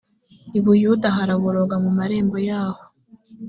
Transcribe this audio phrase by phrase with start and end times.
[0.57, 2.83] i buyuda haraboroga mu marembo yaho